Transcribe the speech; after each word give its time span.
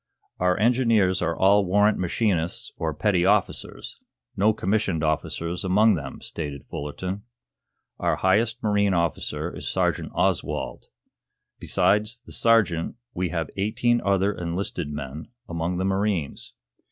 "Our 0.39 0.57
engineers 0.57 1.21
are 1.21 1.37
all 1.37 1.63
warrant 1.63 1.99
machinists 1.99 2.71
or 2.75 2.91
petty 2.91 3.23
officers; 3.23 3.99
no 4.35 4.51
commissioned 4.51 5.03
officers 5.03 5.63
among 5.63 5.93
them," 5.93 6.21
stated 6.21 6.65
Fullerton. 6.71 7.21
"Our 7.99 8.15
highest 8.15 8.63
marine 8.63 8.95
officer 8.95 9.55
is 9.55 9.71
Sergeant 9.71 10.11
Oswald. 10.15 10.87
Besides 11.59 12.19
the 12.25 12.31
sergeant 12.31 12.95
we 13.13 13.29
have 13.29 13.51
eighteen 13.57 14.01
other 14.03 14.33
enlisted 14.33 14.89
men 14.91 15.27
among 15.47 15.77
the 15.77 15.85
marines. 15.85 16.55